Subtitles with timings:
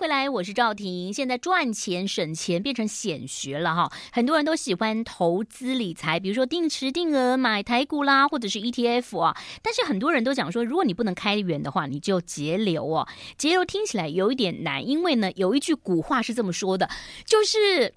[0.00, 1.12] 回来，我是赵婷。
[1.12, 9.36] 现在赚钱省钱变成显学了哈，很多人都喜欢投资理财，比如说定时定额买台股啦，或者是 ETF 啊。
[9.60, 13.06] 但是很多人都讲说，如果你不能开源的话，你就节流哦。
[13.36, 16.88] 节流听起来有一点难，因为呢，有一句古话是这么说的，
[17.26, 17.92] 就是。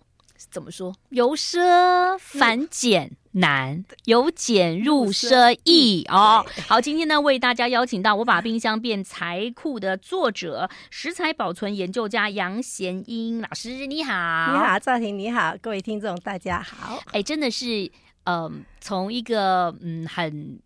[0.52, 0.94] 怎么说？
[1.12, 6.46] 由奢反俭难，由俭入奢易哦。
[6.68, 17.02] 好，今天呢，为大家邀请到我把冰箱变财库的作者、食材保存研究家杨贤英老师，你好，你好，赵婷，你好，各位听众，大家好。
[17.12, 17.92] 哎，真的是，
[18.26, 20.60] 嗯、呃，从一个嗯很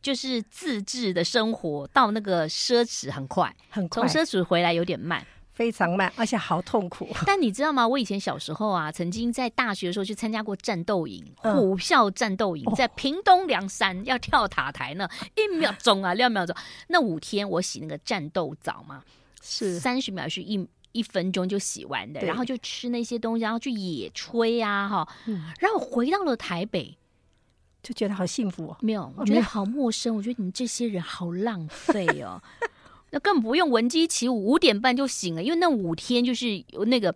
[0.00, 5.26] 就是自制的生活到那个奢侈，很快，很快，从奢侈回来有点慢。
[5.58, 7.08] 非常慢，而且好痛苦。
[7.26, 7.86] 但你知道吗？
[7.86, 16.54] 我以前小时候啊，曾经在大学的时候去参加过战斗营，虎啸战斗营，在屏东梁山要跳塔台呢，一秒钟啊，两秒钟。
[16.86, 19.02] 那五天我洗那个战斗澡嘛，
[19.42, 25.08] 是三十秒是一一分钟就洗完的，然后就吃那些东西，然后去野炊啊，哈，
[25.58, 26.96] 然后回到了台北，
[27.82, 28.76] 就觉得好幸福哦。
[28.80, 32.40] 没有，我觉得好陌生，我觉得你们这些人好浪费哦。
[33.10, 37.14] 那更不用闻鸡起舞，五点半就醒了，因为那五天就是有那个。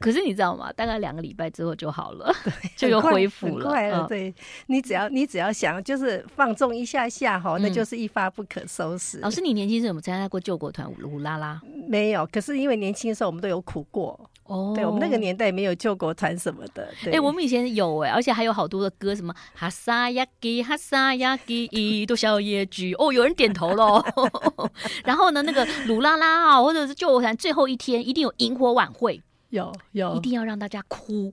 [0.00, 0.72] 可是你知道吗？
[0.72, 2.32] 大概两个礼拜之后就好了，
[2.76, 3.70] 就又恢复了。
[3.70, 4.34] 快了，对，
[4.66, 9.18] 你只要你只要想，就是放纵一下下哈，那就是一发不可收拾。
[9.20, 11.60] 老师，你年轻时候有没有参加过救国团舞啦啦？
[11.88, 14.72] 没有，可是因为年轻的时候我们都有苦过哦。
[14.74, 16.92] 对，我们那个年代没有救国团什么的。
[17.12, 24.04] 哎，我们以前有哎，而且还有好多的歌，什么哈萨亚吉哈萨亚吉一朵小野菊哦，有人点头喽。
[25.04, 29.22] 然后呢，那个鲁拉拉啊，或者是救国团最后一天一定有萤火晚会。
[29.54, 31.32] 有有，一定要让大家哭。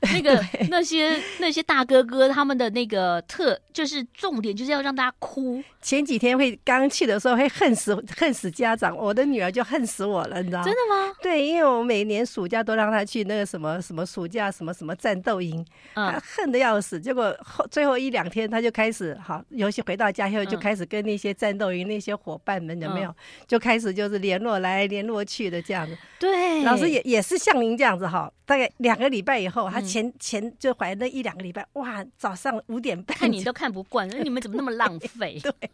[0.00, 5.62] 那 个那些那些大哥哥他们的那个特就是重点，就是要让大家哭。
[5.82, 10.64] 前几天会刚去的时候会恨死恨死家长，我的女儿就恨死我了，你知道吗？
[10.64, 11.14] 真的吗？
[11.22, 17.00] 对，因为我每年暑假都让她去那个什么什么暑假什么什么战斗营，嗯，恨的要死。
[17.00, 23.14] 结果后最后一两天，她就开始好，尤其回到家以后就开始跟那些战斗营那些伙伴们有没有，
[23.46, 25.96] 就开始就是联络来联络去的这样子。
[26.18, 35.40] 对，老师也也是像您这样子哈，大概两个礼拜以后，她前前就怀那一两个礼拜，哇，早上五点半看你都看不惯，你们怎么那么浪费？
[35.42, 35.70] 对。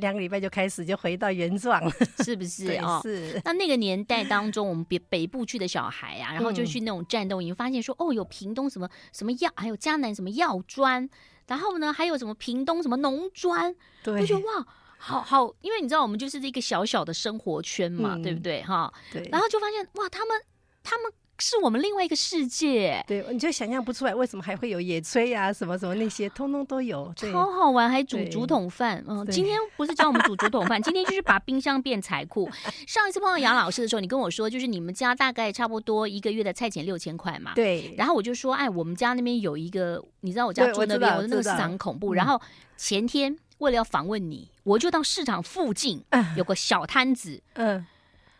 [0.00, 1.92] 两个礼拜就开始就回到原状了，
[2.24, 3.00] 是不是哦？
[3.04, 3.40] 是。
[3.44, 11.08] 那那个年代当中，我们北北部去的小孩啊，然后就去那种战斗营，发现说哦，有屏东什么什么药，还有嘉南什么药砖，
[11.46, 13.72] 然后呢，还有什么屏东什么农砖，
[14.02, 14.66] 对，就觉得哇，
[14.98, 18.92] 好好，因为你知道我们就是一个小小的生活圈嘛，嗯、对不对哈？
[19.12, 19.28] 对。
[19.30, 20.42] 然后就发现哇，他们
[20.82, 21.12] 他们。
[21.38, 29.04] 是我们另外一个世界，对，你就想象不出来为什么还会有野炊呀、啊，什么什么那些，通通都有，超好玩，还煮竹筒饭。
[29.08, 32.48] 嗯，今天不是教我们煮竹筒饭，今天就是把冰箱变财库。
[32.86, 37.52] 上一次碰到杨老师的时候，你跟我说，就是你们家大概差不多一个月的菜钱六千块嘛。
[37.54, 37.92] 对。
[37.98, 42.14] 然后我就说，哎，我们家那边有一个，你知道我家住那边，我那个市场很恐怖。
[42.14, 42.40] 然后
[42.76, 46.04] 前天为了要访问你，我就到市场附近
[46.36, 47.42] 有个小摊子。
[47.54, 47.84] 嗯。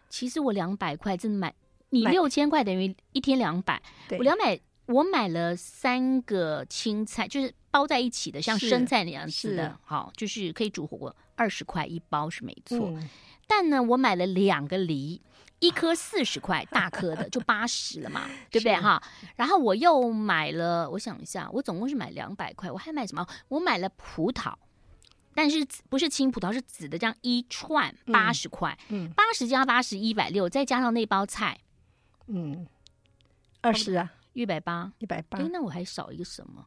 [0.08, 1.52] 其实我两百块真的买。
[1.94, 12.90] 你六千块等于一天两百，我两百，我买了三个青菜，就是包在一起的，像生菜那样子的，好，就是可以煮火锅，二十块一包是没错。
[12.90, 13.08] 嗯、
[13.46, 15.22] 但呢，我买了两个梨，
[15.60, 19.00] 一颗四十块，大颗的 就八十了嘛，对不对哈？
[19.36, 23.24] 然后我又买了，我想一下，我总共是买两百块，我还买什么？
[23.46, 24.52] 我买了葡萄，
[25.32, 31.60] 但是不是青葡萄，是紫的，这样一串八十块，嗯，八十加八十一百六，再加上那包菜。
[32.26, 32.66] 嗯，
[33.60, 35.38] 二十啊，一百八，一百八。
[35.38, 36.66] 哎，那我还少一个什么？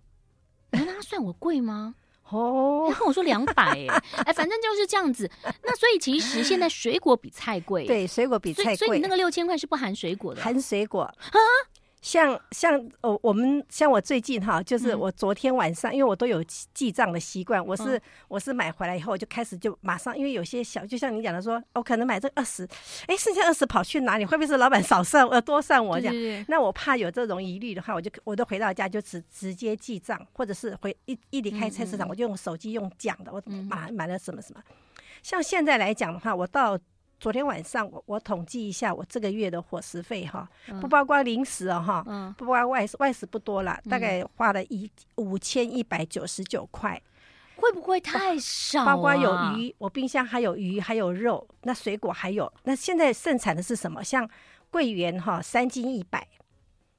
[0.71, 1.95] 那他算我贵吗？
[2.29, 3.87] 哦，他跟我说两百，哎，
[4.27, 5.29] 哎，反正就是这样子。
[5.63, 8.75] 那所以其实现在水果比菜贵，对，水果比菜贵。
[8.75, 11.15] 所以你那个六千块是不含水果的，含水果啊。
[12.01, 16.43] 像像哦，我们像我最近哈，就是我昨天晚上，嗯、因为我都有
[16.73, 22.67] 记账的习惯，我是、嗯、我是买回来以后我就开始就马上，因为有些小，就像你讲的说，我可能买这二十，
[23.07, 24.25] 哎，剩下二十跑去哪里？
[24.25, 26.45] 会不会是老板少算呃多算我这样？
[26.47, 34.61] 那我怕有这种疑虑的话，我就我都回到家就直直接记账，或者是回一一离开菜市场，我就用手机用讲的，我买买了什么什么。
[35.23, 36.79] 像现在来讲的话，我到。
[37.19, 40.47] 昨天晚上我我统计一下我这个月的伙食费哈，
[40.79, 47.01] 不包括零食哦哈，不包括外食，外食不多了，大概花了一五千一百九十九块，
[47.55, 48.85] 会不会太少？
[48.85, 54.03] 包括有鱼，我冰箱还有鱼，还有肉，那水果还有，那现在盛产的是什么？
[54.03, 54.29] 像
[54.69, 56.27] 桂圆哈，三斤一百，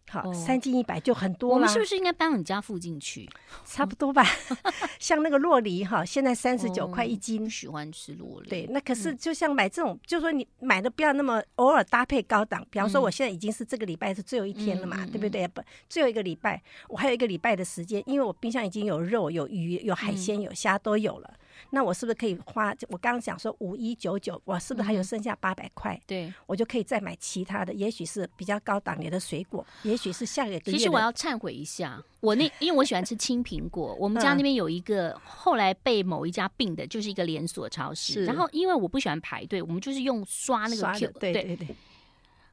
[0.08, 1.54] 好，三斤一百就很多了。
[1.54, 3.28] 我们是不是应该搬到你家附近去？
[3.64, 4.24] 差不多吧。
[4.98, 7.48] 像那个洛梨哈，现在三十九块一斤。
[7.48, 8.48] 喜欢吃洛梨。
[8.48, 12.66] 对，那可是就像买这种，就说你买的不要那么偶尔搭配高档。
[12.70, 15.46] 比方说，我现在已经是这个礼拜是最后一天了嘛，对不对？
[15.48, 21.34] 不，最后一个礼拜，我还有一个礼拜的时间，因为我冰箱已经有肉、有鱼、有海鲜、有虾都有了。
[21.70, 22.74] 那我是不是可以花？
[22.88, 26.00] 我刚刚讲说五一九九，我是不是还有剩下八百块？
[26.06, 30.60] 对，我就可以再买其他的，也许是比较高档点的水果，也许是下个月。
[30.60, 38.24] 其实我要忏悔一下，我那因为我喜欢吃青苹果，我们家那边有一个后来被某一家并的，就是一个连锁超市。
[38.24, 41.68] 然后因为我不喜欢排队，我们就是用刷那个 Q，对对对。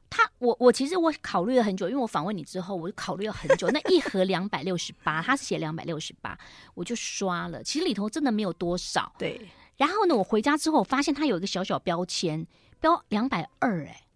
[0.08, 3.68] 他我我其实我考虑了很久，因为我访问你之后，我就考虑了很久。
[3.70, 6.38] 那一盒两百六十八，他是写两百六十八，
[6.74, 7.62] 我就刷了。
[7.62, 9.12] 其实里头真的没有多少。
[9.18, 9.48] 对。
[9.76, 12.46] 然后呢，我回家之后我发现它有一个小小标签，
[12.80, 13.84] 标两百二。
[13.84, 14.06] 哎，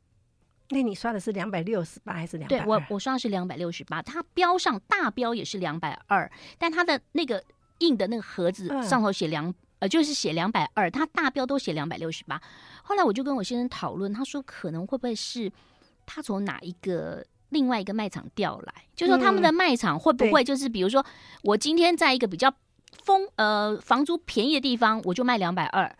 [0.70, 2.58] 那你刷的是两百六十八还是两百？
[2.58, 7.44] 对，我我刷的是两百六十八，它标上大标也是两百二，但它的那个
[7.80, 12.40] 印的那个盒子上头写两、嗯、呃，就是写两百二，它大标都写两百六十八。
[12.82, 15.52] 后来我就跟我先生讨论，他说可能会不会是。
[16.12, 18.74] 他从哪一个另外一个卖场调来？
[18.96, 21.04] 就说他们的卖场会不会就是，比如说
[21.42, 22.52] 我今天在一个比较
[23.04, 25.94] 风呃房租便宜的地方，我就卖两百二。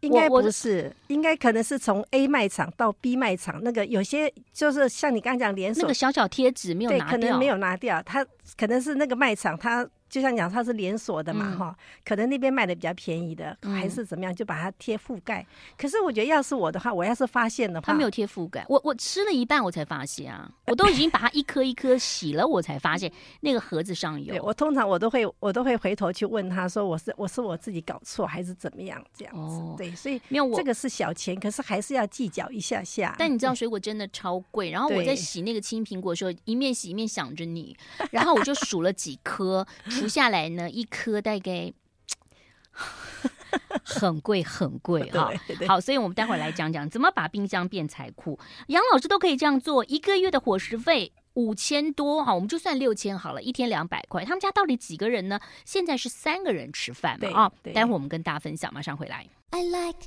[0.00, 8.24] 应该不是，应该可能是从 A 卖场到 B 卖场，那个有些就是像你刚刚讲连锁，那个小小贴纸没有拿掉，可能没有拿掉，他
[8.56, 9.86] 可能是那个卖场他。
[10.10, 15.46] 就像讲它是连锁的嘛，哈、嗯，可能那边卖的比较便宜的，嗯、还是怎么样，就把它贴覆盖。
[15.78, 18.66] 可是我觉得，要是我的话，我要是发现的话，它没有贴覆盖。
[18.68, 23.10] 我我吃了一半，我才发现啊， 我都已经把它一颗一颗洗了，我才发现
[23.40, 24.34] 那个盒子上有。
[24.34, 29.40] 对，我通常我都会我都会回头去问他说，我是我是我自己搞错还是怎么样这样子。
[29.40, 33.14] 哦、对，所以没有我这个是小钱，可是还是要计较一下下。
[33.18, 37.76] 但你知道水果真的超贵，然后我在洗那个青苹果的时候，一面洗一面想着你，
[38.10, 39.66] 然后我就数了几颗，
[40.00, 40.70] 除下来呢。
[40.70, 41.72] 一颗大概
[43.84, 45.30] 很贵很贵哈，
[45.68, 48.38] 好，所以我们待会儿来讲讲怎么把冰箱变财库。
[48.68, 54.24] 杨老师都可以这样做，一个月的伙食费五千多哈，我们就算六千好了，一天两百块。
[54.24, 55.38] 他们家到底几个人呢？
[55.66, 57.52] 现在是三个人吃饭嘛啊？
[57.74, 59.26] 待会儿我们跟大家分享，马上回来。
[59.50, 59.98] I like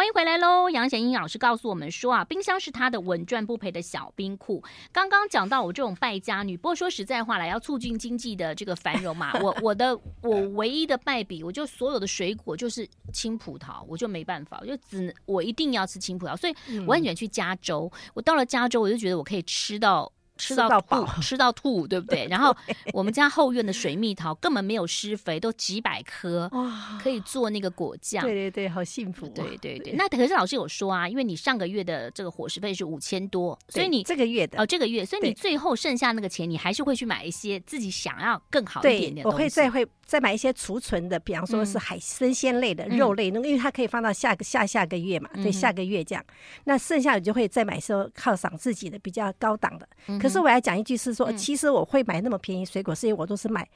[0.00, 0.70] 欢迎回来喽！
[0.70, 4.64] 杨贤英老师告诉我们说啊，冰箱是他的稳赚不赔的小冰库。
[4.90, 16.54] 刚刚讲到我这种败家女，不过说实在话来，要促进经济的这个繁荣嘛， 我我的我唯一的败笔，我就所有的水果就是青葡萄，我就没办法，我就只能我一定要吃青葡萄，所以
[16.86, 17.92] 我很喜欢去加州。
[18.14, 20.10] 我到了加州，我就觉得我可以吃到。
[20.40, 22.26] 吃到吐，吃到吐，对不对？
[22.30, 22.56] 然后
[22.92, 28.22] 我们家后院的水蜜桃根本没有施肥，都几百颗，哇，可以做那个果酱。
[28.24, 29.28] 对对对，好幸福。
[29.28, 39.26] 对对对，那可是老师有说啊，因为你上个月的这个伙食费是五千多，所以你这个月的哦，这个月，所以你最后剩下那个钱，你还是会去买一些自己想要更好一点点。
[39.26, 46.24] 我会再会再买一些储存的，比方说是海生鲜类的肉类，那个因为它可以放到下个下下个月嘛，对，下个月这样。
[46.64, 49.86] 那剩下的就会再买说犒赏自己的比较高档的。
[50.18, 51.10] 可是我要讲一句是。
[51.10, 53.68] 是说，其实我会买那么便宜水果，是因为我都是买，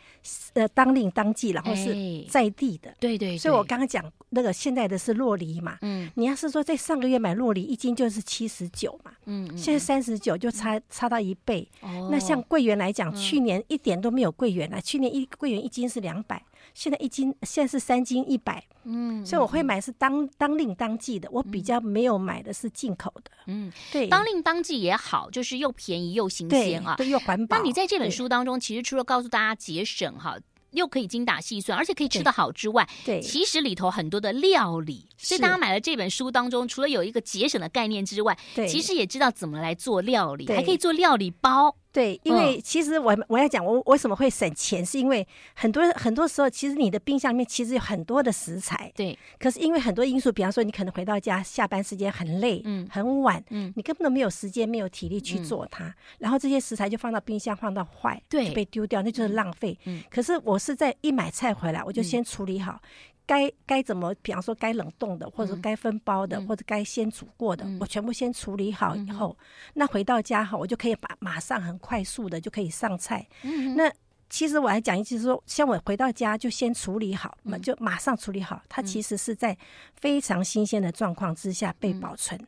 [0.52, 1.92] 呃，当令当季，然后是
[2.28, 2.94] 在地的。
[3.00, 3.37] 对对。
[3.37, 11.69] 所以我刚刚讲那个现在的是洛梨嘛，嗯，你要是说在上个月买洛梨一斤就是七十九嘛，嗯，现在三十九就差差到一倍。
[11.80, 12.08] 哦。
[12.12, 16.44] 那像桂圆来讲，去年一点都没有桂圆啊，去年一桂圆一斤是两百。
[16.75, 27.57] 现在一斤现在是三斤一百，嗯，所以我会买是当当令当季的，我比较没有买的是进口的，嗯，对，当令当季也好，就是又便宜又新鲜啊，对，又环保。
[27.57, 30.37] 那你在这本书当中，其实除了告诉大家节省哈。
[30.75, 41.76] 又可以精打细算，而且可以吃得好之外，对，其实里头很多的料理，所以大家买了这本书当中，除了有一个节省的概念之外，对，其实也知道怎么来做料理，还可以做料理包。
[41.94, 45.24] 对，因为其实我我要讲，我为什么会省钱，是因为
[45.54, 49.16] 很多很多时候，其实你的冰箱里面其实有很多的食材，对。
[49.38, 59.78] 可是因为很多因素，比方说你可能回到家下班时间很累，嗯，很晚，嗯，你根本都没有时间、没有体力去做它，然后这些食材就放到冰箱放到坏，对，就被丢掉，那就是浪费。
[59.84, 60.02] 嗯。
[60.10, 62.80] 可是我是在一买菜回来，我就先处理好。
[63.26, 73.26] 该该怎么，比方说该冷冻的，或者该分包的，嗯、或者该先煮过的，嗯、我全部先处理好以后，嗯、那回到家哈，我就可以把马上很快速的就可以上菜。
[73.43, 73.90] 嗯、那
[74.28, 79.57] 其实我还讲一句说，像我回到家就先处理好，嗯、就马上处理好，它其实是在
[79.95, 82.38] 非常新鲜的状况之下被保存。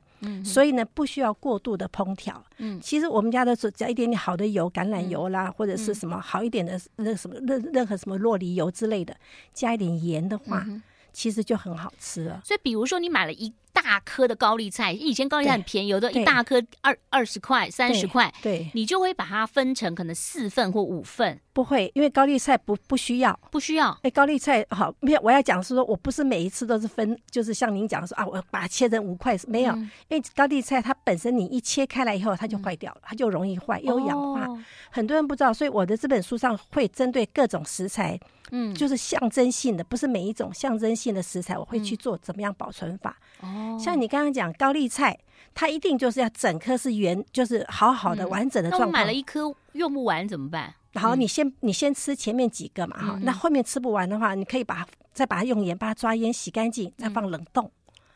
[0.44, 2.42] 所以呢，不需要过度的烹调。
[2.58, 9.16] 嗯，其实我们家的只要一点点好的油，橄榄油啦，或者是什么好一点的那什么任任何什么洛梨油之类的，
[9.52, 10.66] 加一点盐的话，
[11.12, 12.40] 其实就很好吃了。
[12.44, 21.40] 所以，比如说你买了一大大颗的高丽菜，以前高丽菜很便宜，有的一大颗二二十块、三十块，对，你就会把它分成可能四份或五份。
[21.52, 23.97] 不会，因为高丽菜不不需要，不需要。
[24.02, 34.47] 哎，高丽菜好，没有，我要讲是说，我不是每一次都是分，就是像您讲的说啊，我把它切成五块，没有，嗯、因为高丽菜它本身你一切开来以后，它就坏掉了，嗯、它就容易坏，又氧化。
[34.47, 38.18] 哦、很多人不知道，所以我的这本书上会针对各种食材。
[38.52, 43.18] 嗯，就是象征性的，不是每一种象征性的食材，我会去做怎么样保存法。
[43.40, 45.18] 哦，像你刚刚讲高丽菜，
[45.54, 48.87] 它一定就是要整颗是圆，就是好好的完整的状态。
[48.87, 50.75] 那我买了一颗用不完怎么办？
[50.94, 57.70] 好，你先你先吃前面几个嘛，哈，那后面吃不完的话，你可以把它再把它用盐巴抓腌洗干净，再放冷冻。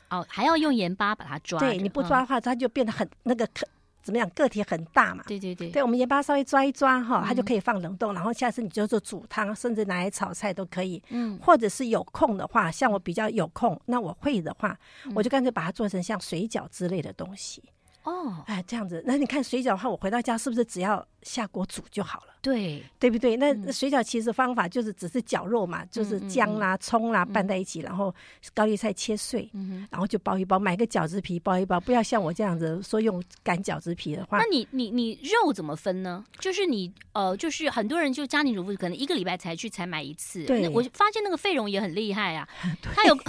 [0.08, 1.58] 哦，还要用盐巴把它抓？
[1.58, 3.66] 对，你不抓的话，它就变得很那个可。
[4.02, 4.28] 怎么样？
[4.30, 5.22] 个体很大嘛？
[5.26, 11.02] 对对对，对我们盐巴稍微抓一抓哈，它就可以放冷冻，然后下次你就做煮汤，甚至拿来炒菜都可以。
[11.10, 14.78] 嗯，或者是有空的话，像我比较有空，那我会的话，
[15.14, 17.62] 我就干脆把它做成像水饺之类的东西。
[18.04, 22.26] 哦，哎，这样子，那你看水饺的话，我回到家是不是只要下锅煮就好了？
[22.42, 23.36] 对，对不对？
[23.36, 28.14] 那水饺其实方法就是只是绞肉嘛，就是姜啦、葱啦拌在一起，然后
[28.54, 29.50] 高丽菜切碎，
[29.90, 34.38] 然后就包一包，买个饺子皮包一包，不要像我这样子说用擀饺子皮的话。
[34.38, 36.24] 那你你你肉怎么分呢？
[36.38, 40.44] 就是你呃，就是很多人就家庭主妇可能一个礼拜才去才买一次。
[40.44, 42.48] 对，我发现那个费荣也很厉害啊，
[42.94, 43.14] 他有。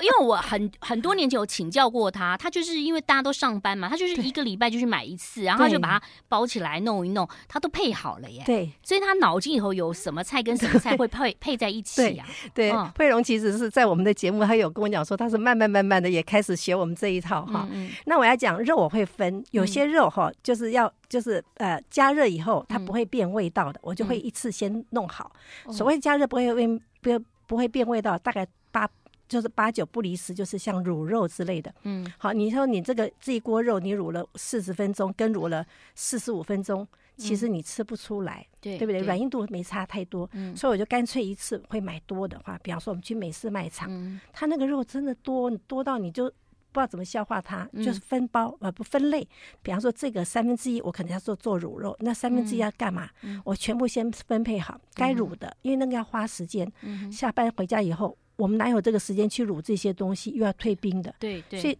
[0.00, 8.42] 因为我很很多年前有请教过他，他就是因为大家都上班嘛，他就是一个礼拜就去买一次，然后他就把它包起来弄一弄，他都配好了耶。
[8.44, 12.26] 对，所以他脑筋里头有什么菜跟什么菜会配 配在一起啊？
[12.52, 17.66] 对，佩蓉其实是在我们的节目，他有跟我讲说，他是慢慢慢慢的也开始学我们这一套哈。
[18.04, 25.32] 那我要讲肉，我会分，有些肉哈，就是要就是呃加热以后它不会变味道的，我就会一次先弄好。
[25.70, 28.86] 所谓加热不会变不不会变味道，大概八。
[29.26, 31.74] 就是八九不离十，就是像卤肉之类的。
[31.84, 39.00] 嗯，好，你说你这个这一锅肉，你卤了四十分钟，跟卤了四十五分钟，其实你吃不出来，对对不对？
[39.00, 40.28] 软硬度没差太多。
[40.32, 49.26] 嗯，所以我就干脆一次会买多的话，比方说我们去美式卖场，它那个肉真的多多到你就不知道怎么消化它，就是分包呃不分类。
[49.62, 53.08] 比方说这个三分之一我可能要做做卤肉，那三分之一要干嘛？
[53.44, 56.70] 我全部先分配好该卤的，因为那个要花时间。
[57.10, 58.16] 下班回家以后。
[58.36, 60.32] 我们哪有这个时间去卤这些东西？
[60.32, 61.78] 又要退冰的，对对，所以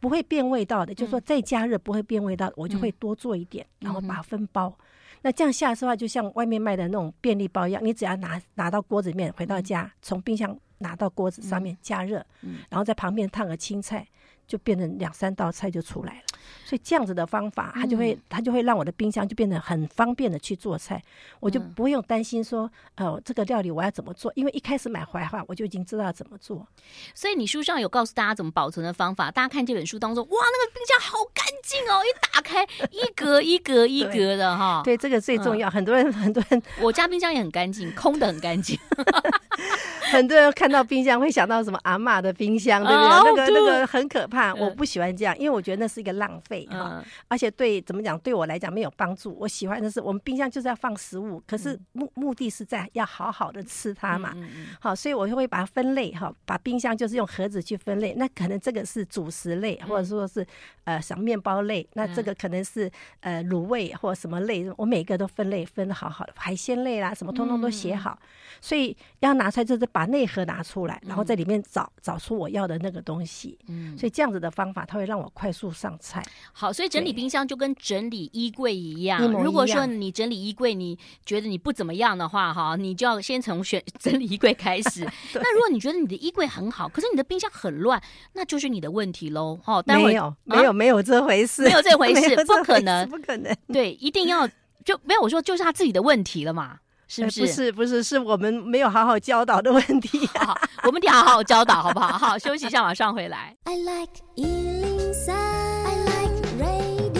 [0.00, 0.94] 不会变味道的。
[0.94, 4.76] 就是说再加热不会变味道，我就会多做一点，然后把它分包。
[5.22, 12.24] 那这样下次的话，就像外面卖的那种便利包一样，你只要拿拿到锅子里面，回到家从冰箱拿到锅子上面加热，
[12.68, 14.06] 然后在旁边烫个青菜。
[14.46, 16.22] 就变成两三道菜就出来了，
[16.64, 21.02] 所以这样子的方法，它就会它就会让我的冰箱就变得很方便的去做菜，
[21.40, 26.66] 我就不用担心说，呃，这个料理我要怎么做，因为一开始买回来的话，我就已经知道怎么做。
[27.14, 34.82] 所以你书上有告诉大家怎么保存的方法，大家看这本书当中，哇，那个冰箱好干净哦，一打开一格一格一格的哈。
[34.84, 35.68] 对，这个最重要。
[35.68, 38.78] 很多人很多人，我家冰箱也很干净，空的很干净。
[40.10, 43.08] 很多人看到冰箱会想到什么阿嬷的冰箱，对不对？
[43.08, 49.36] 那个那个很可怕，我不喜欢这样，因为我觉得那是一个浪费哈，而且对怎么讲，对我来讲没有帮助。
[49.40, 54.34] 我喜欢的是我们冰箱就是要放食物，可是目目的是在要好好的吃它嘛。
[54.78, 58.14] 好，所以我就会把它分类哈，把冰箱就是用盒子去分类。
[58.16, 60.46] 那可能这个是主食类，或者说是
[60.84, 68.18] 呃什么面包类，那这个可能是呃卤味或什么类，我每个都分类分的好好的，海鲜类啦什么通通都写好，
[68.60, 69.86] 所以要拿出来就是。
[69.96, 73.58] 把内盒拿出来，然后在里面找找出我要的那个东西。
[73.66, 76.22] 嗯，所以这样子的方法，它会让我快速上菜。
[76.52, 79.26] 好，所以整理冰箱就跟整理衣柜一样。
[79.42, 85.00] 如果说你整理衣柜，你觉得你不怎么样的话，哈，你就要先从选 整理衣柜开始。
[85.32, 87.98] 那如果你觉得你的衣柜很好，可是你的冰箱很乱，
[88.34, 89.58] 那就是你的问题喽。
[89.64, 93.56] 哦，待会没有，没有，没有这回事，没有这回事，不可能，不可能。
[93.72, 94.46] 对，一定要
[94.84, 96.80] 就没有我说，就是他自己的问题了嘛。
[97.08, 97.40] 是不是？
[97.40, 100.26] 不是，不是，是我们没有好好教导的问题。
[100.34, 102.18] 好，我们得好好教导，好不好？
[102.18, 103.56] 好，休息一下，马上回来。
[103.64, 107.16] I like 103, I like radio。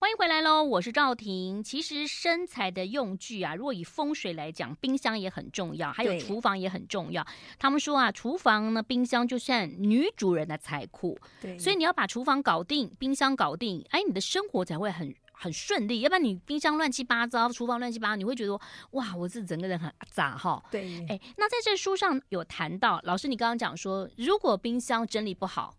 [0.00, 1.62] 欢迎回来喽，我是赵婷。
[1.62, 7.26] 其实身材的用具啊，如果以风水来讲，冰箱也很重要，还有厨房也很重要。
[7.58, 11.18] 他们说啊，厨房呢，冰箱就像女主人的财库。
[11.40, 15.14] 对，所以你要把厨房搞定，冰箱搞定，哎，你的生活才会很。
[15.40, 20.60] 很顺利，要不然你冰箱乱七八糟，厨房乱七八糟，你会觉得哇，我这整个人很杂哈。
[20.70, 25.72] 对，哎，那在这书上有谈到，老师你刚刚讲说，如果冰箱整理不好，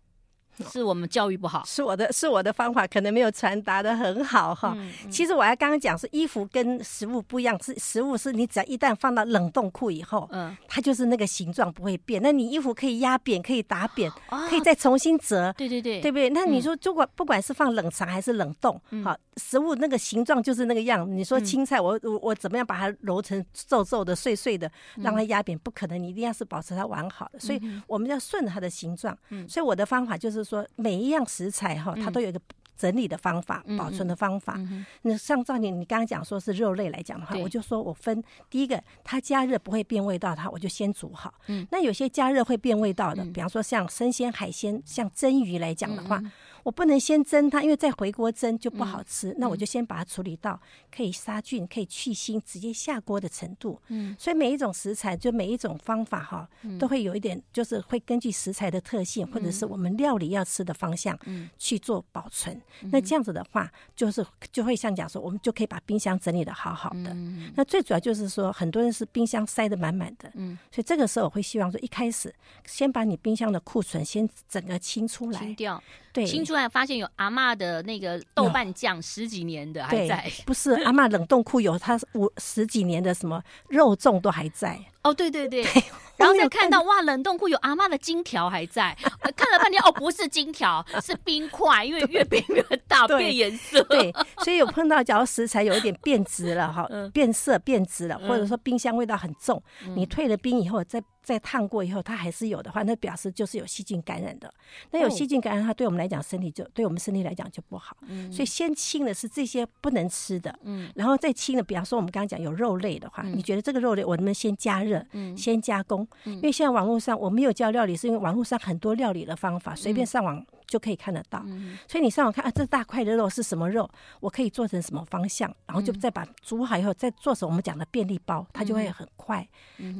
[0.70, 4.74] 是我们教育不好，是我的是我的方法可能没有传达的很好哈。
[4.76, 12.20] 嗯嗯、其实我还刚刚讲是衣服跟食物不一样，是食物是你只要一旦放到冷冻库以后，嗯，它就是那个形状不会变。
[12.22, 15.52] 那你衣服可以压扁，可以打扁，哦、可以再重新折。
[15.56, 16.30] 对对对，对不对？
[16.30, 21.10] 那你说，如果不管是放冷藏还是冷冻，嗯、好，食物那个形状就是那个样。
[21.10, 25.58] 你说青菜，我我我怎么样把它揉成皱皱的、碎碎的，让它压扁？
[25.58, 27.38] 不可能，你一定要是保持它完好的。
[27.38, 29.16] 所以我们要顺着它的形状。
[29.30, 32.40] 嗯，所以我的方法就是说，每一样食材哈，它都有一个
[32.76, 34.58] 整理的方法、保存的方法。
[35.02, 41.32] 那像照你你刚刚讲说是肉类来讲的话，我就说我分第一个，它加热不会变味道，它我就先煮好。
[41.46, 46.22] 嗯，那有些加热会变味道的，比方说像生鲜海鲜，像蒸鱼来讲的话。
[46.62, 49.30] 我不能先蒸它，因为再回锅蒸就不好吃。
[49.30, 50.60] 嗯、那我就先把它处理到
[50.94, 53.80] 可以杀菌、可以去腥、直接下锅的程度。
[53.88, 56.48] 嗯，所以每一种食材，就每一种方法哈，
[56.78, 61.18] 都会有一点，就是会根据食材的特性，或者是我们料理要吃的方向，
[61.58, 62.54] 去做保存。
[62.82, 67.10] 嗯、那这样子的话，就是就会像讲说，我们就可以把冰箱整理的好好的。
[67.14, 70.30] 嗯、那最主要就是说，很多人是冰箱塞得满满的。
[70.34, 72.34] 嗯，所以这个时候我会希望说，一开始
[72.66, 75.82] 先把你冰箱的库存先整个清出来，清掉。
[76.12, 84.76] 对，清出来发现有阿嬷的那个豆瓣酱十几年的还在， 不是阿嬷冷冻库有它五十几年的什么肉粽都还在。
[85.02, 85.84] 哦，对对对，对
[86.16, 88.94] 然后再看到哇，冷冻库有阿嬷的金条还在，
[89.36, 93.80] 看了半天哦，不是金条，是冰块，因为越变越大，对变颜色。
[93.84, 101.00] 对，所以有碰到，假如食材有一点变质了哈，变色变质了，或者说冰箱味道很重，嗯、你退了冰以后再。
[101.30, 104.52] 再烫过以后，它还是有的话，那表示就是有细菌感染的。
[104.90, 107.96] 那有细菌感染，它对我们来讲，身体就对我们身体来讲就不好。
[108.08, 116.04] 嗯，所以先清的是这些不能吃的，嗯，然后再清的，比方说我们刚刚讲有肉类的话，你觉得这个肉类我能不能先加热，嗯，先加工？
[116.24, 120.44] 因为现在网络上我没有教料理，是因为网络上很多料理的方法，随便上网。
[120.70, 121.44] 就可以看得到，
[121.88, 123.90] 所以你上网看啊，这大块的肉是什么肉？
[124.20, 125.52] 我可以做成什么方向？
[125.66, 129.46] 然后就再把煮好以后，再做成我们讲的便利包，它就会很快。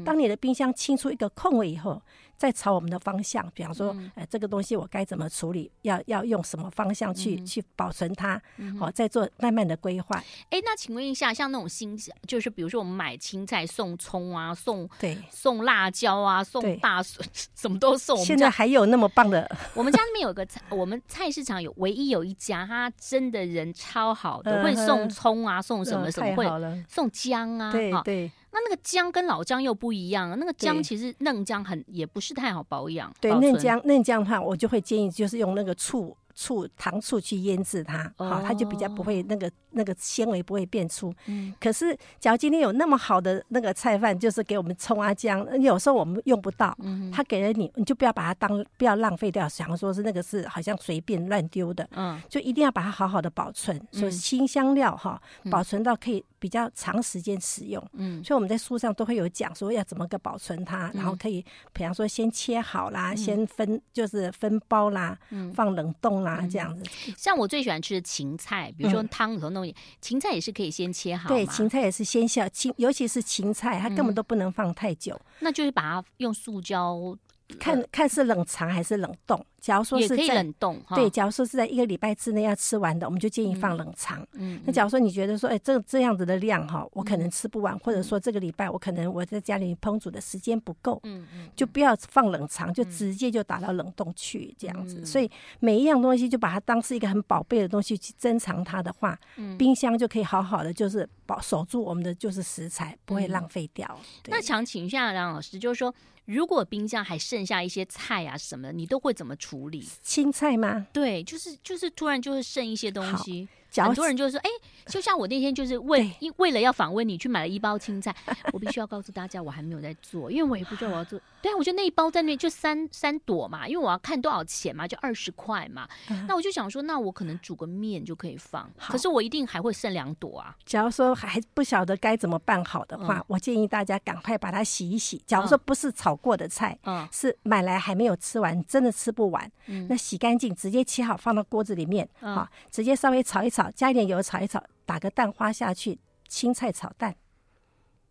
[0.05, 2.01] 当你的冰箱清出一个空位以后，
[2.41, 5.71] 再朝我们的方向，比方说，哎，这个东西我该怎么处理？
[5.83, 8.41] 要要用什么方向去去保存它？
[8.79, 10.17] 好，再做慢慢的规划。
[10.49, 11.95] 哎，那请问一下，像那种新，
[12.27, 17.23] 就是比如说我们买青菜送葱啊，送对送辣椒啊，送大笋，
[17.55, 18.17] 什么都送。
[18.25, 19.47] 现在还有那么棒的？
[19.77, 26.47] 我们家那边有个菜，我们菜市场有唯一有一家，他真的人超好的，会送葱啊，送什么什么会
[26.89, 28.33] 送姜啊，对对。
[28.53, 33.13] 那那个姜跟老姜又不一样，那个姜其实嫩姜很也不是太好保养。
[33.21, 36.17] 对，嫩姜嫩姜的话，我就会建议就是用那个醋。
[36.33, 41.13] 醋糖醋去腌制它，好，它就比较不会那个那个纤维不会变粗。
[41.27, 53.79] 嗯，可是假如今天有那么好的那个菜饭，就是给我们葱啊姜，有时候我们用不到，嗯，他给了你，你就不要把它当不要浪费掉，想说是那个是好像随便乱丢的，嗯，就一定要把它好好的保存。
[53.93, 57.85] 所以辛香料哈，保存到可以比较长时间使用。
[57.93, 65.19] 嗯，所以我们在书上都会有讲说要怎么个保存它，然后可以比方说先切好啦，先分就是分包啦，
[65.55, 66.31] 放冷冻啦。
[66.31, 66.85] 啊，这样子，
[67.17, 69.60] 像我最喜欢吃的芹菜，比如说汤里头弄
[70.01, 77.17] 芹菜也是可以先切好，对，芹菜也是先下芹，尤其是芹菜，它根本都不能放太久，那就是把它用塑胶。
[77.59, 79.45] 看看是冷藏还是冷冻。
[79.61, 84.27] 假如说是在冷冻，对，假如说是在一个礼拜之内要吃完的，我们就建议放冷藏。
[84.33, 95.05] 嗯，那假如说你觉得说，哎，这这样子的量哈，我可能吃不完，或者说这个礼拜我可能我在家里烹煮的时间不够，嗯嗯，就不要放冷藏，就直接就打到冷冻去这样子。
[95.05, 99.19] 所以每一样东西就把它当是一个很宝贝的东西去珍藏它的话，
[99.59, 104.01] 冰箱就可以好好的就是保守住我们的就是食材，不会浪费掉。
[104.29, 105.95] 那想请一下梁老师，就是说。
[106.33, 109.85] 如果冰箱还剩下一些菜啊什么的，你都会怎么处理？
[110.01, 110.87] 青菜吗？
[110.93, 113.49] 对，就是就是突然就会剩一些东西。
[113.77, 114.51] 很多人就说：“哎，
[114.87, 118.15] 就像我那天就是为因为了要访问你，去买了一包青菜。
[118.53, 121.21] 我必须要告诉大家，我还没有在做，因为我也不知道我要做。
[121.41, 125.89] 对啊，我觉得那一包在那边就三三朵嘛，因为我要看多少钱嘛，就二十块嘛。
[126.27, 128.69] 那我就想说，那我可能煮个面就可以放。
[128.79, 130.57] 可是我一定还会剩两朵啊。
[130.65, 135.23] 假如说还不晓得该怎么办好的话，我建议大家赶快把它洗一洗。
[135.27, 139.51] 假如说不是炒过的菜，嗯，是买来还没有吃完，真的吃不完，
[139.89, 143.60] 那洗干净，直接切好放到锅子里面，好，直接稍微炒一炒。
[143.73, 147.17] 加一点油炒一炒，打个蛋花下去，青菜炒蛋，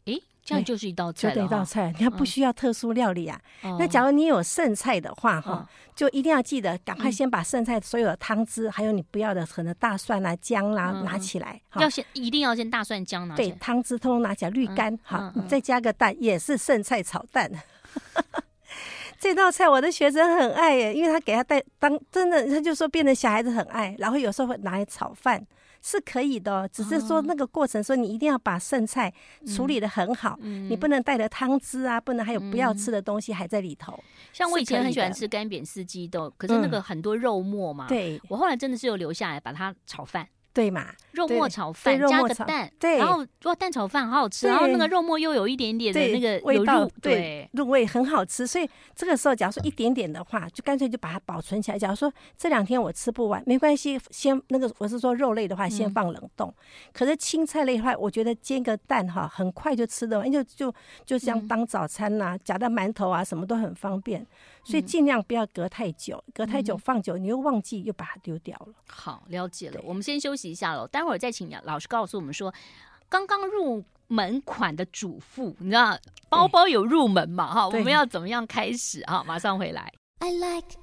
[0.06, 1.36] 诶，这样就是一道菜了。
[1.36, 3.40] 就一道菜，你看不需要特殊料理啊。
[3.80, 11.62] 那假如你有剩菜的话，哈，就一定要记得赶快先把剩菜所有的汤汁，还有你不要的可能大蒜啊、姜啦拿起来。
[11.76, 13.50] 要先一定要先大蒜、姜拿起来。
[13.50, 14.98] 对，汤汁通通拿起来，滤干。
[15.04, 17.50] 好，你再加个蛋，也是剩菜炒蛋。
[19.20, 25.46] 这道菜我的学生很爱耶，因为他给他带当真的，他就说变成小孩子很爱，然后有时候会拿来炒饭。
[25.82, 29.14] 是可以的，只是说那个过程，说你一定要把剩菜
[29.48, 33.98] 处理的很好，嗯、你不能带着汤汁啊，不能还有不要吃的东西还在里头。
[34.34, 40.28] 像我以前很喜欢吃干煸四季豆，可是那个很多肉末嘛，对，我后来真的是有留下来把它炒饭。
[40.52, 40.88] 对嘛，
[41.20, 48.48] 肉末炒饭加个蛋，对，然后哇，蛋炒饭好好吃，然后那个肉末又有一点点的那个味道，对，入味很好吃。
[48.48, 51.78] 所以这个时候，假如说一点点的话，就干脆就把它保存起来。
[51.78, 56.54] 假如说这两天我吃不完，没关系，先那个我是说肉类的话，先放冷冻。
[56.94, 60.74] 可是青菜类的话，我觉得煎个蛋哈，很快就吃得完，就就
[61.06, 64.26] 就像当早餐呐，夹到馒头啊，什么都很方便。
[64.64, 68.74] 所以尽量不要隔太久，隔太久放久，你又忘记又把它丢掉了。
[68.88, 72.54] 好，了解了，我们先休息一下喽，待会儿再请老师告诉我们说，
[73.08, 75.98] 刚刚入门款的主妇，你知道
[76.30, 77.54] 包包有入门嘛？
[77.54, 79.02] 哈，我们要怎么样开始？
[79.02, 79.92] 哈，马上回来。
[80.20, 80.78] I like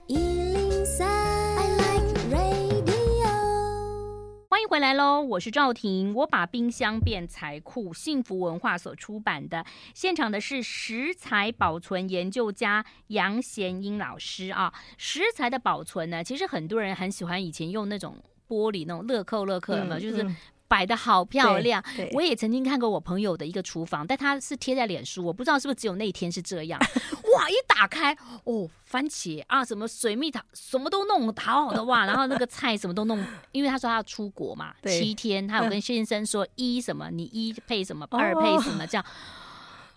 [4.48, 5.20] 欢迎回来喽！
[5.20, 9.66] 我是赵婷，我把冰箱变财库，幸福文化所出版的。
[9.92, 14.72] 现场的是食材保存研究家杨贤英老师啊。
[14.96, 18.16] 食材的保存呢，其实很多人很喜欢以前用那种
[18.48, 20.00] 玻璃那种乐扣乐扣，有没有？
[20.00, 20.26] 就是。
[20.68, 21.80] 摆的好漂亮，
[22.12, 26.76] 我也曾经看过我朋友的一个厨房，但他是贴在脸书，我不知道是不是只有那一天是这样。
[27.36, 39.06] 哇，一打开哦，番茄啊，什么水蜜桃，什么都弄好好的哇，然后那个菜什么都弄，因为他说他要出国嘛，七天，他有跟先生说一什么，你一配什么，二配什么，这样，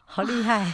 [0.06, 0.72] 好厉害，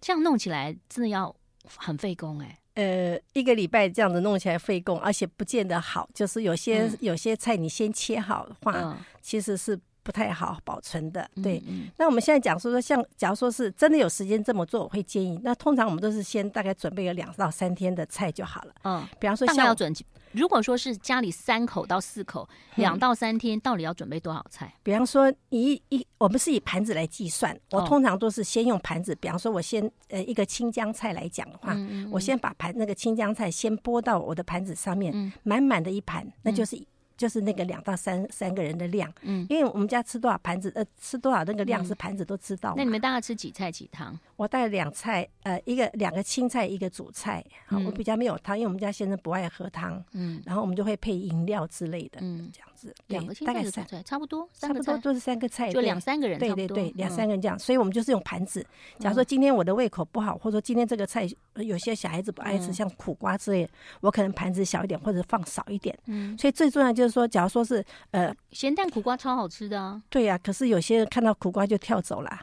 [0.00, 1.36] 这样弄起来真的要
[1.76, 2.60] 很费工哎。
[2.74, 6.08] 呃，一个礼拜这样子弄起来费工，而且不见得好。
[6.14, 11.28] 就是有些、嗯、有些菜你先切好的话，嗯、其实是不太好保存的。
[11.42, 15.40] 对，嗯嗯、那我们现在讲说说，像假如说是真的有时间这么做，我会建议。
[15.42, 18.74] 那通常我们都是先大概准备有两到三天的菜就好了。
[18.84, 19.92] 嗯，比方说像要准。
[20.32, 24.72] 如果说是家里三口到四口，两到三天，到底要准备多少菜？
[24.82, 29.14] 比方说，一一我们是以盘子来计算，我通常都是先用盘子。
[29.16, 31.76] 比方说，我先呃一个青江菜来讲的话，
[32.10, 36.82] 我先把盘那个青江菜先拨到我的盘子上面，满满的一盘，那就是。
[37.16, 42.74] 就是那个两到三三个人的量，嗯，因为我们家吃多少盘子，呃，吃多少那个量是盘子都知道。
[42.76, 44.18] 那你们大概吃几菜几汤？
[44.36, 47.44] 我带两菜，呃，一个两个青菜，一个主菜。
[47.66, 52.94] 好，我比较没有汤，因为我们家先生不爱喝汤，嗯，然后我们就会配饮料之类的，嗯，这样子。
[53.06, 57.58] 两个青菜，大概三，差不多，差不多都是三个菜，就两三个人，对对对，两三个人这样。
[57.58, 58.66] 所以我们就是用盘子。
[58.98, 63.68] 假如说今天我的胃口不好，或者说今天这个菜有些小孩子不爱吃，像苦瓜之类，
[64.00, 65.96] 我可能盘子小一点，或者放少一点。
[66.06, 67.84] 嗯，所以最重要就是说，假如说是。
[68.10, 70.00] 呃，咸蛋苦瓜超好吃的啊！
[70.08, 72.38] 对呀、啊，可是有些人看到苦瓜就跳走了。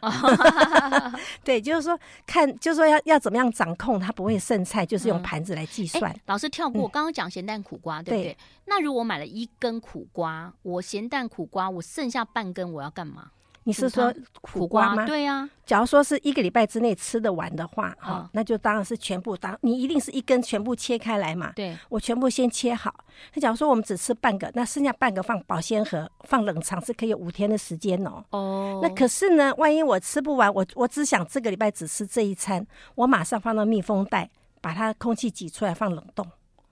[1.44, 6.16] 对，就是说看，就是说要要怎么样掌控它不会剩菜，就是用盘子来计算。
[6.26, 8.38] 老师跳过，刚刚讲咸蛋苦瓜，对不对？
[8.66, 10.29] 那如果买了一根苦瓜，
[10.62, 13.32] 我咸蛋苦瓜，我剩下半根，我要干嘛？
[13.66, 14.12] 你是说
[14.42, 15.06] 苦瓜吗？
[15.06, 15.48] 对呀。
[15.64, 19.56] 假如说是一个礼拜之内吃得完的话，哈，那就当然是全部当。
[19.62, 21.52] 你一定是一根全部切开来嘛？
[21.56, 22.92] 对，我全部先切好。
[23.36, 28.24] 那假如说我们只吃半个，那剩下半个放保鲜盒，放冷藏是可以有五天的时间哦。
[28.32, 28.80] 哦。
[28.82, 32.66] 那可是呢，万一我吃不完，我我只想这个礼拜只吃这一餐，
[32.96, 34.28] 我马上放到密封袋，
[34.62, 36.26] 把它空气挤出来放冷冻。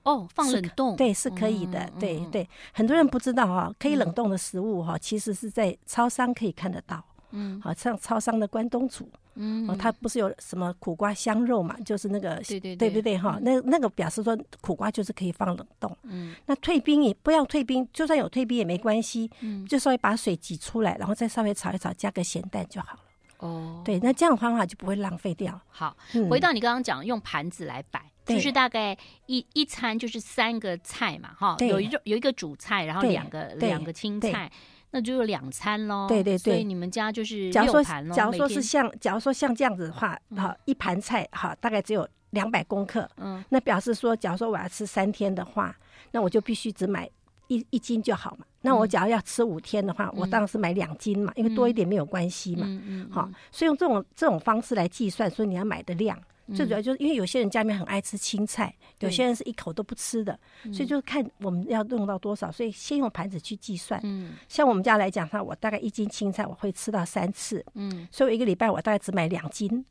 [0.07, 0.95] 哦，放冷冻。
[0.95, 1.89] 对，是可以的。
[1.99, 7.03] 对对，很多人不知道哈，可以冷冻的食物哈，其实是在超商可以看得到。
[7.31, 11.75] 嗯，好像超商的关东煮，嗯，哦，它不是有什么苦瓜香肉嘛？
[11.85, 13.17] 就是那个，对对对，对不对？
[13.17, 15.95] 哈，那那个表示说苦瓜就是可以放冷冻。
[16.03, 19.29] 嗯，那退冰也不要退冰，就算有退冰也没关系。
[19.41, 22.99] 嗯，就稍微把水挤出来，然后再稍微炒一炒，加个咸蛋就好了。
[23.39, 25.59] 哦，对，那这样的方法就不会浪费掉。
[25.67, 25.97] 好，
[26.29, 28.01] 回到你刚刚讲用盘子来摆，
[28.35, 34.51] 就是大概一一餐就是三个菜嘛，哈，有一种有一个主菜，然后两个两个青菜。
[34.89, 36.07] 那就有两餐喽。
[36.07, 38.15] 对对对，所以你们家就是六盘喽。
[38.15, 43.07] 假如说是像，假如说像这样子的话，好，一盘菜哈，大概只有两百公克。
[43.17, 45.75] 嗯，那表示说，假如说我要吃三天的话，
[46.11, 47.07] 那我就必须只买
[47.49, 48.45] 一一斤就好嘛。
[48.61, 52.63] 那我假如要吃五天的话，我当然是买两斤嘛，因为多一点没有关系嘛。
[52.65, 53.09] 嗯嗯。
[53.11, 56.17] 好，所以用这种这种方式来计算，说你要买的量。
[56.55, 60.37] 最主要就是因为有些人家里面很爱吃青菜，有些人是一口都不吃的，
[60.71, 63.99] 所以就看我们要用到多少，所以先用盘子去计算。
[64.03, 67.65] 嗯，像我们家来讲的话，我大概一斤青菜我会吃到三次。
[67.73, 69.85] 嗯，所以我一个礼拜我大概只买两斤。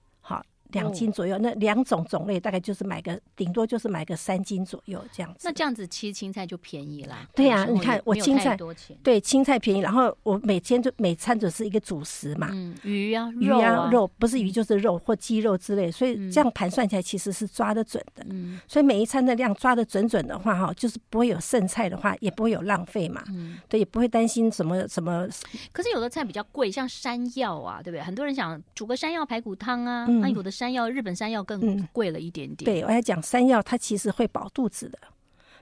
[0.73, 5.41] 好，两斤左右，那两种种类大概就是买个顶多就是买个三斤左右这样子。
[5.45, 7.29] 那这样子其实青菜就便宜啦。
[7.35, 8.57] 对呀，你看我青菜
[9.03, 12.51] 对青菜便宜，然后我每天就每餐只是一个主食嘛，
[12.83, 18.25] 鱼啊鱼啊肉不是鱼就是肉或鸡肉之类，所以这样盘算起来其实是抓得准的。
[18.67, 23.23] 所以每一餐的量抓得准准的话哈，就是不会有剩菜的话，也不会有浪费嘛。
[23.69, 25.29] 对，也不会担心什么什么。
[25.73, 28.03] 可是有的菜比较贵，像山药啊，对不对？
[28.03, 31.37] 很多人想煮个山药排骨汤啊，那有的山药日本山药。
[31.47, 32.65] 更贵了一点点。
[32.65, 34.99] 嗯、对，我要讲山药，它其实会饱肚子的。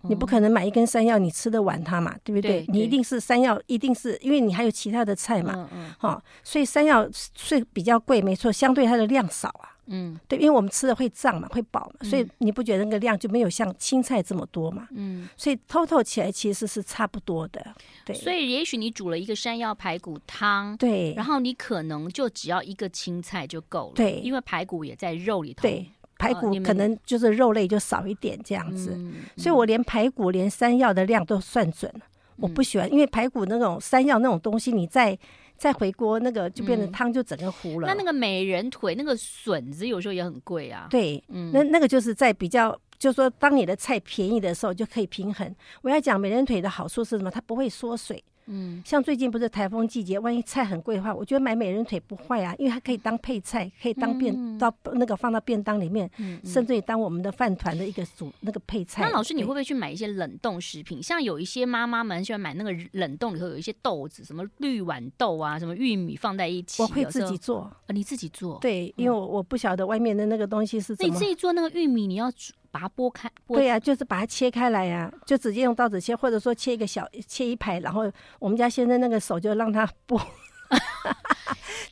[0.03, 2.17] 嗯、你不可能买一根山药，你吃得完它嘛？
[2.25, 2.61] 对不对？
[2.61, 5.53] 对对，你一定是山药，一定是因为你还有其他的菜嘛。
[5.57, 5.95] 嗯嗯。
[5.99, 9.74] 好、哦，所以山药是比较贵，没错，相对它的量少啊。
[9.87, 14.89] 嗯，对，因为我们吃的会胀嘛，会饱嘛，所以你不觉得那个量就没有像青菜这么多嘛？
[14.93, 17.75] 嗯，所以 total 起来其实是差不多的。
[18.05, 25.87] 对，所以也许你煮了一个山药排骨汤，对，然后你可能就只要一个青菜就够了，对，因为排骨也在肉里头，对，
[26.19, 32.01] 排骨可能就是肉类就少一点这样子，嗯、所以我连排骨连山药的量都算准了。
[32.37, 35.19] 嗯、我不喜欢，因为排骨那种山药那种东西，你在。
[35.57, 37.89] 再回锅那个就变成汤，就整个糊了。
[37.89, 40.89] 那那个美人腿那个笋子有时候也很贵啊。
[40.91, 45.55] 对，嗯，那那个就是在比较，就是说当你的菜便宜的时候就可以平衡。
[45.83, 47.31] 我要讲美人腿的好处是什么？
[47.31, 48.23] 它不会缩水。
[48.47, 56.11] 嗯，像最近不是台风季节，万一菜很贵的话，我觉得买美人腿不坏啊，因为它可以当配菜，可以当便、嗯、到那个放到便当里面，
[56.45, 59.03] 甚至于当我们的饭团的一个主那个配菜。
[59.03, 61.03] 那老师，你会不会去买一些冷冻食品？
[61.03, 66.83] 像有一些妈妈们喜欢买那个冷冻里头有一些豆子，什么绿豌豆啊，什么玉米放在一起。
[66.83, 68.59] 我会自己做，啊、你自己做？
[68.61, 71.13] 对，因为我我不晓得外面的那个东西是怎么。
[71.13, 72.53] 你自己做那个玉米，你要煮。
[72.75, 78.11] 把它剥开，剥对呀、啊，就是把它切开来呀、啊，就直接用刀子切，或者说切一个小切一排，然后
[78.41, 80.21] 我们家先生那个手就让他剥。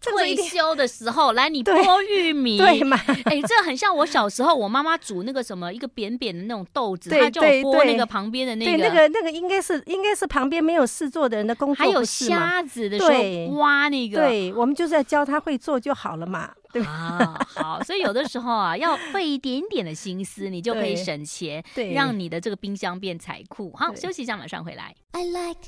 [0.02, 2.98] 退休的时候来你剥玉米，对嘛？
[3.24, 16.90] 哎、欸，这很像我小时候，我妈妈煮那个什么一个扁扁的那种豆子，她叫我剥那个旁边的那个，对，那个那个应该是应该是旁边没有事做的人的工作，还有虾子的时候挖那个，对，我们就是要教他会做就好了嘛，对吧？
[16.90, 23.72] 啊，好，所以有的时候啊，要费一点点的心思，你就可以省钱， 对，让你的这个冰箱变财库。
[23.76, 24.94] 好，休息一下，马上回来。
[25.12, 25.60] I like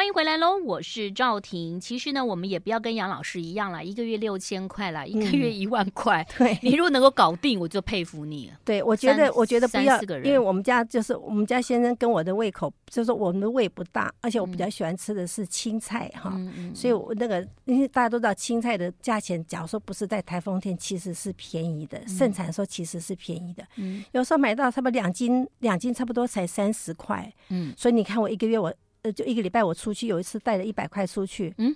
[0.00, 1.78] 欢迎回来喽，我是赵婷。
[1.78, 6.26] 其实呢，我们也不要跟杨老师一样了，一个月六千块了，一个月一万块。
[6.38, 8.50] 对，你如果能够搞定，我就佩服你。
[8.64, 16.34] 对，我觉得，我觉得不要，因为我们家就是我们家先生跟我的胃口，就是我们的胃不大，而且我比较喜欢吃的是青菜哈，
[16.74, 23.62] 所以我那个因为大家都知道青菜的价钱，假如说不是在台风天，其实是便宜的，盛产的时候其实是便宜的。
[23.76, 27.30] 嗯，有时候买到差不多两斤，两斤差不多才三十块。
[27.50, 28.72] 嗯，所以你看我一个月我。
[29.02, 31.74] 呃，就一个礼拜，我出去有一次带了一百块出去，嗯，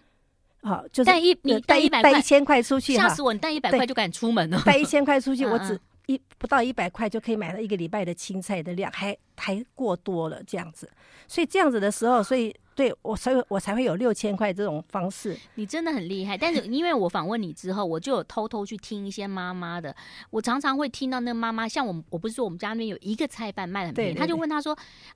[0.62, 3.32] 好，就是带一你带一百带一千块出去，吓死我！
[3.32, 10.90] 你带一百块就敢出门了，带一千块出去， 我只一不到一百块就可以买到一个礼拜的青菜的量，还还过多了这样子，
[11.26, 12.54] 所以这样子的时候，所以。
[12.74, 15.36] 对我，所以我才会有六千块这种方式。
[15.54, 19.94] 你真的很厉害，但是因为我访问你之后，我就有偷偷去听一些妈妈的。
[20.30, 24.72] 我常常会听到那个妈妈，像我，我不是说我们家那边有一个菜贩卖的很便宜，他就问他说：“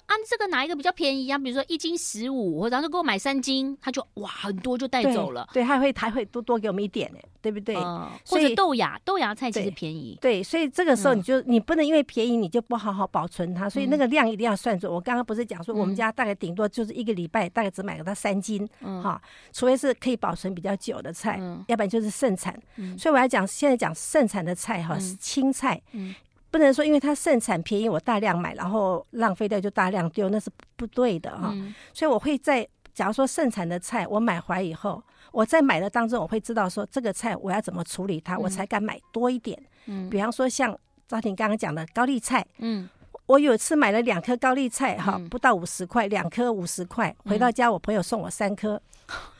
[0.07, 1.38] 啊，这个哪一个比较便宜啊？
[1.38, 5.49] 比如说一斤十五，我然后就给我买三斤，他就哇很多就带走了。
[5.53, 7.75] 对，他会他会多多给我们一点呢，对不对？
[7.77, 14.92] 嗯、或者豆芽豆芽菜其实便宜对，对，所以这个时候你就、嗯、你不能因为便宜你就不好好保存它，所以那个量一定要算准。
[14.92, 18.28] 我刚刚不是讲说我们家大概顶多就是一个礼拜大概只买个它三。
[18.28, 18.68] 三斤，
[19.02, 19.18] 哈，
[19.54, 22.54] 除非是可以保存比较久的菜，嗯、要不然就是盛产。
[22.76, 26.14] 嗯、所以我要讲，现在讲盛产的菜哈，是青菜，嗯、
[26.50, 31.48] 不能说因为它盛产便宜，我大量买，然后浪费掉就大量丢，那是不对的哈。
[31.54, 39.58] 嗯、所以我会在，假如说盛产的菜，我买回来以后，我在买的当中，我会知道说这个菜我要怎么处理它，嗯、我才敢买多一点。
[39.87, 42.87] 嗯，比方说像赵婷刚刚讲的高丽菜，嗯。
[43.29, 47.14] 我有一次买了两颗高丽菜，哈，不到五十块，两颗五十块。
[47.27, 48.81] 回到家，我朋友送我三颗，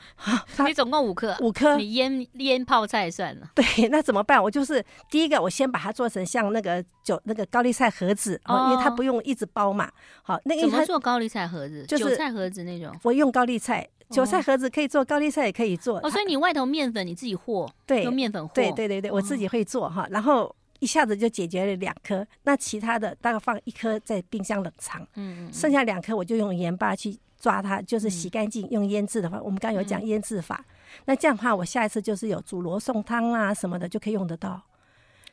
[0.67, 3.49] 你总共五颗，五颗，你腌腌泡菜算了。
[3.55, 4.41] 对， 那怎么办？
[4.41, 9.89] 我就是第一个，我先把它做成像那个韭那个高丽菜盒子，哦因为它不用一直包嘛。
[10.21, 11.83] 好，那个怎么做高丽菜盒子？
[11.87, 12.95] 就是韭菜盒子那种。
[13.01, 15.97] 我用高丽菜，韭菜盒子可以做，高丽菜也可以做。
[16.03, 18.53] 哦，所以你外头面粉你自己和，对，用面粉和。
[18.53, 20.55] 对对对对，我自己会做哈，然后。
[20.79, 34.61] 一下子就解决了两颗，那其他的大概放一颗在冰箱冷藏，嗯，嗯，剩下两颗我就用盐巴去抓它，就是洗干净，嗯、用腌制的话，我们刚刚有讲腌制法，嗯、那这样的话，我下一次就是有煮罗宋汤啊什么的就可以用得到，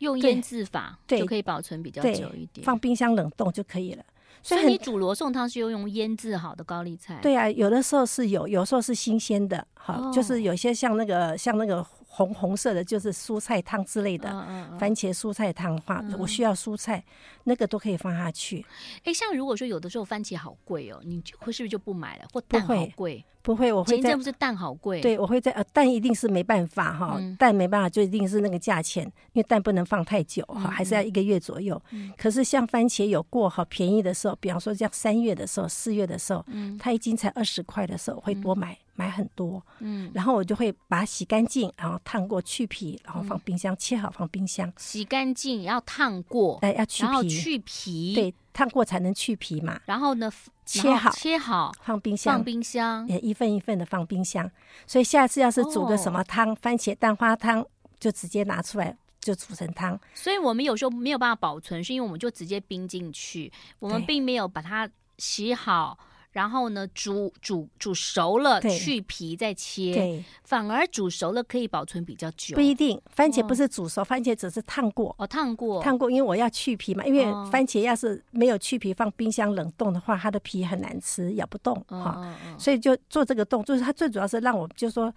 [0.01, 4.05] 用腌制法对就可以保存比较久一点，放冰箱冷冻就可以了。
[4.43, 7.19] 所以你煮罗宋汤是要用腌制好的高丽菜？
[7.21, 9.67] 对啊，有的时候是有，有时候是新鲜的。
[9.75, 11.85] 好，就是有些像那个像那个。
[12.17, 17.05] 红红色的就是蔬菜汤之类的，嗯嗯、番茄蔬菜汤的话，嗯、我需要蔬菜，
[17.45, 18.65] 那个都可以放下去。
[19.05, 22.25] 哎，像如果说有的时候番茄好贵哦，你会是不是就不买了？
[22.33, 23.23] 或蛋好贵？
[23.43, 23.95] 不会，我会。
[23.95, 25.01] 前阵不是蛋好贵？
[25.03, 31.81] 对，我会在呃，蛋一定是没办法哈，嗯、蛋没办法就一定是那个价钱，因为蛋不能放太久哈，嗯、还是要一个月左右。
[31.91, 38.77] 嗯、可是像番茄有过好便宜的时候，比方说像三月的时候、四月的时候，嗯、它一斤才二十块的时候，我会多买。
[38.97, 44.73] 嗯买很多，嗯，然后我就会把它洗干净，然后烫过去皮，然后放冰箱，切好放冰箱。
[44.79, 49.79] 洗干净要烫过，哎，要去皮，然后去皮，对，烫过才能去皮嘛。
[49.85, 50.33] 然后呢，
[50.65, 54.51] 切好，切好，放冰箱，放冰箱，也一份一份的放冰箱。
[54.87, 57.65] 所以下次要是煮个什么汤，番茄蛋花汤，
[58.01, 60.01] 就直接拿出来就煮成汤。
[60.15, 65.99] 所以我们有时候没有办法保存，是因为我们就直接冰进去，我们并没有把它洗好。
[66.37, 72.55] 然后呢，煮煮煮熟了，去皮再切，对，反而煮熟了可以保存比较久。
[72.55, 75.15] 不一定，番茄不是煮熟，番茄只是烫过。
[75.17, 77.03] 哦，烫过，烫过，因为我要去皮嘛。
[77.07, 82.37] 因为番茄要是没有去皮，放冰箱冷冻的话，它的皮很难吃，咬不动哈。
[82.59, 85.11] 所以就做这个动作，它最主要是让我就说，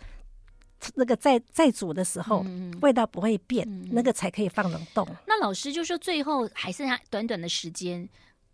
[0.95, 2.45] 那个在在煮的时候
[2.79, 5.05] 味道不会变，那个才可以放冷冻。
[5.27, 8.07] 那老师就说，最后还剩下短短的时间。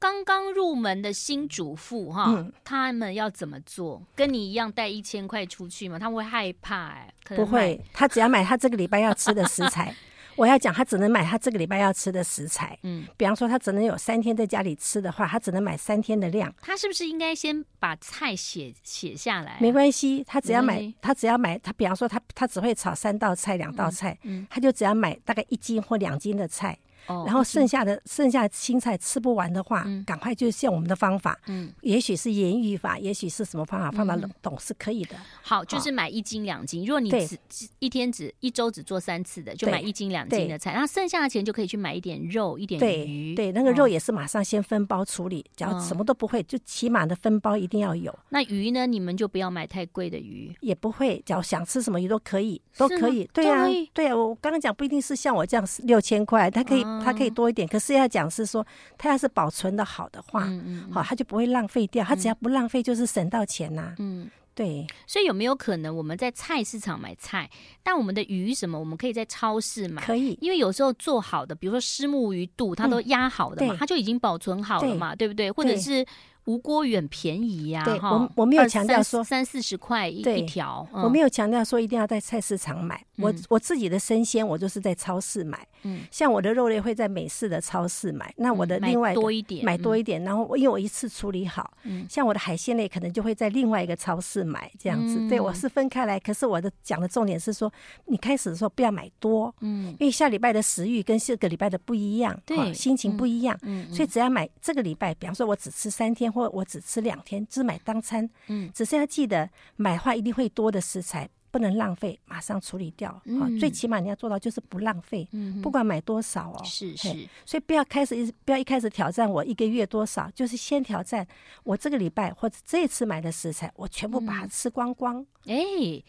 [0.05, 3.99] 刚刚入门的新主妇哈，嗯、他们要怎么做？
[4.15, 5.97] 跟你一样带一千块出去吗？
[5.97, 9.95] 他们会害怕哎、欸，不会，他只要买他这个礼拜要吃的食材。
[10.37, 12.77] 我要讲，他只能买他这个礼拜要吃的食材。
[12.83, 16.53] 嗯，比方说他只能有三天在家里吃的话，他只能买三天的量。
[16.61, 19.57] 他是不是应该先把菜写写下来、啊？
[19.59, 26.77] 没关系，他只要买，嗯、他只要买，他比方说他他只会炒三道菜、两道菜，嗯，嗯他就只要买大概一斤或两斤的菜。
[27.07, 35.15] 然后剩下的剩下的青菜吃不完的话，赶快就像我们的方法，嗯，也许是盐浴法，也许是什么方法，放到冷冻是可以的。
[35.41, 36.85] 好，就是买一斤两斤。
[36.85, 37.37] 如果你只
[37.79, 43.35] 一天只一周只做三次的，就买一斤两斤的菜，然后剩下的钱就可以去买一点肉，一点鱼。
[43.35, 48.13] 对，那个肉也是马上先分包处理，只要什么都不会，就起码的分包一定要有。
[48.29, 48.85] 那鱼呢？
[48.85, 53.29] 你们就不要买太贵的鱼，也不会，只要想吃什么鱼都可以，都可以。
[53.33, 56.83] 对啊，对啊，我刚刚讲不一定是像我这样六千块，它可以。
[57.03, 58.65] 它可以多一点，可是要讲是说，
[58.97, 62.03] 它要是保存的好的话，嗯嗯，好，它就不会浪费掉。
[62.03, 63.93] 它只要不浪费，就是省到钱呐。
[63.99, 64.85] 嗯，对。
[65.07, 67.49] 所以有没有可能我们在菜市场买菜，
[67.83, 70.01] 但我们的鱼什么，我们可以在超市买？
[70.01, 75.51] 可以，因为有时候做好的，比如说虱目鱼肚，它都压好的嘛，它就已经保存好了嘛，对不对？
[75.51, 76.05] 或者是。
[76.45, 95.51] 吴郭鱼很便宜呀，对，我我没有强调说三四十块一一条，我没有强调说一定要在菜市场买，我我自己的生鲜我就是在超市买，嗯，像我的肉类会在美式的超市买，那我的另外多一点买多一点，然后因为我一次处理好，嗯，像我的海鲜类可能就会在另外一个超市买这样子，对，我。
[95.55, 97.71] 是分开来，可是我的讲的重点是说，
[98.07, 106.29] 你开始的时候不要买多，嗯，因为下礼拜的食欲跟这个礼拜的不一样，对，心情不一样，嗯，所以只要买这个礼拜，比方说我只吃三天。
[106.35, 108.29] 或我只吃两天，只买当餐。
[108.47, 113.21] 嗯，只是要记得买的话一定会多的食材不能浪费，马上处理掉。
[113.23, 115.25] 嗯，最起码你要做到就是不浪费。
[115.31, 116.61] 嗯，不管买多少哦。
[116.65, 117.07] 是是，
[117.45, 121.25] 所以不要开始一不要一开始挑战我一个月多少，就是先挑战
[121.63, 125.25] 我这个礼拜或者这次买的食材，我全部把它吃光光。
[125.45, 125.55] 哎，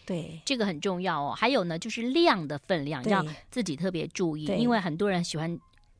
[0.04, 1.32] 对，这个很重要哦。
[1.36, 5.56] 还有呢，就是量的分量要自己特别注意，因为很多人喜欢。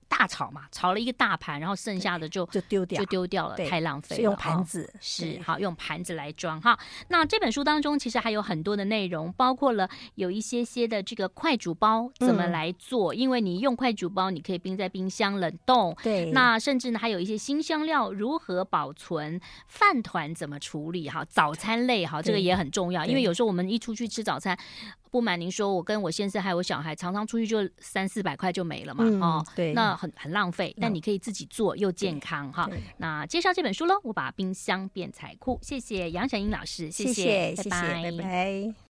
[0.09, 4.23] 大炒嘛，炒了一个大盘，然后剩下的就就丢掉，就丢掉了，太浪费了。
[4.23, 6.79] 用盘子是好，用盘子来装哈。
[7.09, 15.97] 那这本书当中其实还有很多的内容，包括了有一些些的这个快煮包怎么来做，因为你用快煮包，你可以冰在冰箱冷冻。
[16.03, 24.57] 对，那甚至呢还有一些新香料如何保存，饭团怎么处理哈，早餐类哈，这个也很重要，因为有时候我们一出去吃早餐。
[25.11, 30.75] 不瞒您说，我跟我先生还有我小孩，常常出去就三四百块就没了嘛，嗯、哦，对，那很很浪费。
[30.81, 32.69] 但你可以自己做又健康哈。
[32.99, 38.03] 那介绍这本书喽，我把冰箱变财库，谢谢杨小英老师，谢谢，谢谢，拜拜。
[38.03, 38.77] 拜拜。